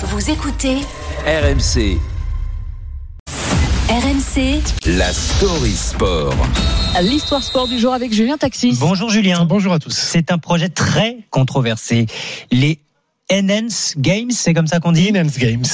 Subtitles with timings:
[0.00, 0.76] Vous écoutez
[1.26, 1.98] RMC,
[3.90, 6.36] RMC la story sport.
[7.02, 8.76] L'histoire sport du jour avec Julien Taxis.
[8.78, 9.44] Bonjour Julien.
[9.44, 9.90] Bonjour à tous.
[9.90, 12.06] C'est un projet très controversé.
[12.52, 12.78] Les
[13.32, 15.10] Enhance Games, c'est comme ça qu'on dit?
[15.10, 15.64] Enhance Games.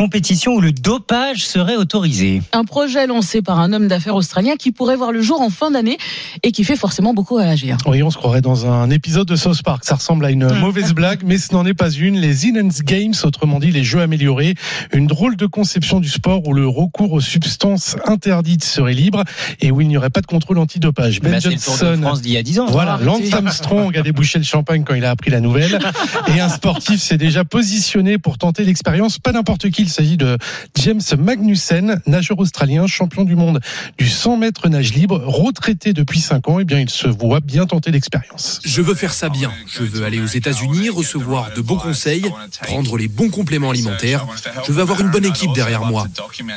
[0.00, 2.40] Compétition où le dopage serait autorisé.
[2.52, 5.70] Un projet lancé par un homme d'affaires australien qui pourrait voir le jour en fin
[5.70, 5.98] d'année
[6.42, 7.76] et qui fait forcément beaucoup réagir.
[7.84, 9.84] Oui, on se croirait dans un épisode de South Park.
[9.84, 12.18] Ça ressemble à une mauvaise blague, mais ce n'en est pas une.
[12.18, 14.54] Les Enhance Games, autrement dit les jeux améliorés,
[14.94, 19.24] une drôle de conception du sport où le recours aux substances interdites serait libre
[19.60, 21.20] et où il n'y aurait pas de contrôle antidopage.
[21.20, 22.66] Bah, c'est le Tour de France d'il y a 10 ans.
[22.70, 23.04] Voilà, Arrêtez.
[23.04, 25.78] Lance Armstrong a débouché le champagne quand il a appris la nouvelle.
[26.34, 29.18] Et un sportif s'est déjà positionné pour tenter l'expérience.
[29.18, 30.38] Pas n'importe qui, il s'agit de
[30.76, 33.58] James Magnussen, nageur australien, champion du monde
[33.98, 36.60] du 100 mètres nage libre, retraité depuis 5 ans.
[36.60, 38.60] Et bien, il se voit bien tenter l'expérience.
[38.64, 39.50] Je veux faire ça bien.
[39.66, 42.24] Je veux aller aux États-Unis, recevoir de bons conseils,
[42.62, 44.28] prendre les bons compléments alimentaires.
[44.64, 46.06] Je veux avoir une bonne équipe derrière moi.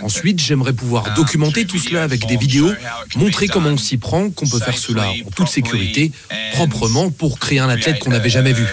[0.03, 2.71] Ensuite, j'aimerais pouvoir documenter tout cela avec des vidéos,
[3.15, 6.11] montrer comment on s'y prend, qu'on peut faire cela en toute sécurité,
[6.53, 8.67] proprement, pour créer un athlète qu'on n'avait jamais vu.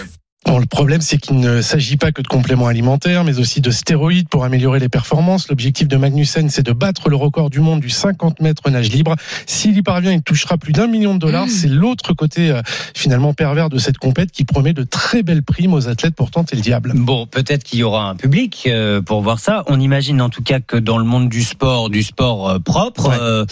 [0.51, 3.71] Bon, le problème, c'est qu'il ne s'agit pas que de compléments alimentaires, mais aussi de
[3.71, 5.47] stéroïdes pour améliorer les performances.
[5.47, 9.15] L'objectif de Magnussen, c'est de battre le record du monde du 50 mètres nage libre.
[9.45, 11.47] S'il y parvient, il touchera plus d'un million de dollars.
[11.47, 12.61] C'est l'autre côté, euh,
[12.93, 16.57] finalement, pervers de cette compète qui promet de très belles primes aux athlètes pour tenter
[16.57, 16.91] le diable.
[16.95, 19.63] Bon, peut-être qu'il y aura un public euh, pour voir ça.
[19.67, 23.07] On imagine en tout cas que dans le monde du sport, du sport euh, propre,
[23.07, 23.45] Ouais.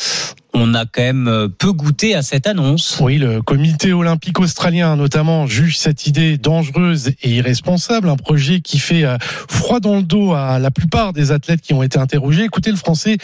[0.53, 2.99] On a quand même euh, peu goûté à cette annonce.
[3.01, 8.79] Oui, le comité olympique australien notamment juge cette idée dangereuse et irresponsable, un projet qui
[8.79, 12.43] fait euh, froid dans le dos à la plupart des athlètes qui ont été interrogés.
[12.43, 13.17] Écoutez le français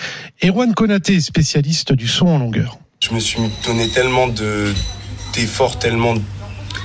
[0.44, 2.78] Erwan Konaté, spécialiste du saut en longueur.
[3.02, 4.74] Je me suis donné tellement de
[5.34, 6.14] d'efforts, tellement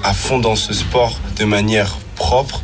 [0.03, 2.63] à fond dans ce sport de manière propre.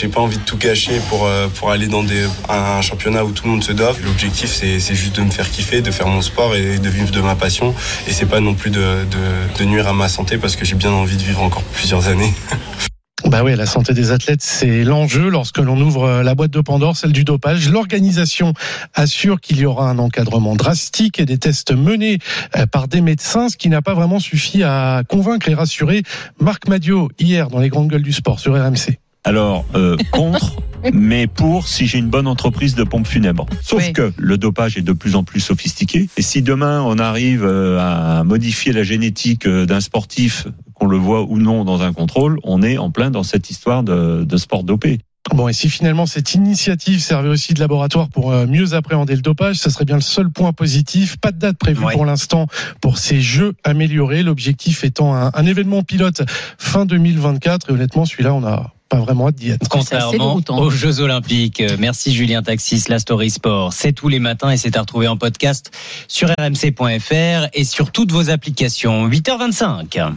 [0.00, 2.02] J'ai pas envie de tout gâcher pour, euh, pour aller dans
[2.48, 3.98] un championnat où tout le monde se dope.
[4.02, 7.10] L'objectif, c'est c'est juste de me faire kiffer, de faire mon sport et de vivre
[7.10, 7.74] de ma passion.
[8.08, 10.74] Et c'est pas non plus de, de, de nuire à ma santé parce que j'ai
[10.74, 12.32] bien envie de vivre encore plusieurs années.
[13.26, 16.62] Bah oui, la santé des athlètes, c'est l'enjeu lorsque l'on ouvre euh, la boîte de
[16.62, 17.68] Pandore, celle du dopage.
[17.68, 18.54] L'organisation
[18.94, 22.18] assure qu'il y aura un encadrement drastique et des tests menés
[22.56, 26.02] euh, par des médecins, ce qui n'a pas vraiment suffi à convaincre et rassurer
[26.40, 28.98] Marc Madio hier dans les grandes gueules du sport sur RMC.
[29.24, 30.56] Alors, euh, contre,
[30.94, 33.46] mais pour si j'ai une bonne entreprise de pompes funèbres.
[33.62, 33.92] Sauf Oui.
[33.92, 36.08] que le dopage est de plus en plus sophistiqué.
[36.16, 40.96] Et si demain on arrive euh, à modifier la génétique euh, d'un sportif, qu'on le
[40.96, 44.36] voit ou non dans un contrôle, on est en plein dans cette histoire de, de
[44.38, 45.00] sport dopé.
[45.34, 49.56] Bon, et si finalement cette initiative servait aussi de laboratoire pour mieux appréhender le dopage,
[49.56, 51.18] ce serait bien le seul point positif.
[51.18, 51.92] Pas de date prévue Ouais.
[51.92, 52.46] pour l'instant
[52.80, 54.22] pour ces jeux améliorés.
[54.22, 56.22] L'objectif étant un, un événement pilote
[56.58, 57.68] fin 2024.
[57.68, 59.68] Et honnêtement, celui-là, on n'a pas vraiment hâte d'y être.
[59.68, 61.60] Contrairement aux Jeux Olympiques.
[61.60, 63.72] Euh, Merci Julien Taxis, la Story Sport.
[63.72, 65.70] C'est tous les matins et c'est à retrouver en podcast
[66.08, 69.08] sur rmc.fr et sur toutes vos applications.
[69.08, 70.12] 8h25.